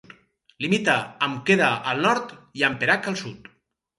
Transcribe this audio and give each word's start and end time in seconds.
Limita 0.63 0.93
amb 1.25 1.43
Kedah 1.49 1.69
al 1.91 2.01
nord 2.07 2.33
i 2.61 2.65
amb 2.69 2.83
Perak 2.85 3.11
al 3.15 3.21
sud. 3.25 3.53